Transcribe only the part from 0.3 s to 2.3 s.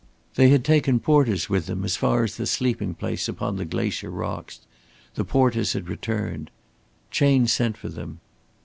They had taken porters with them as far